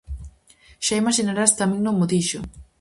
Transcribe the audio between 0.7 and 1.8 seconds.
Xa imaxinarás que a